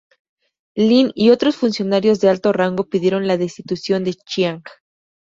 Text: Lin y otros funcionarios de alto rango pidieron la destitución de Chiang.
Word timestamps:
Lin 0.75 1.11
y 1.13 1.29
otros 1.29 1.57
funcionarios 1.57 2.19
de 2.19 2.29
alto 2.29 2.53
rango 2.53 2.89
pidieron 2.89 3.27
la 3.27 3.37
destitución 3.37 4.03
de 4.03 4.15
Chiang. 4.15 4.63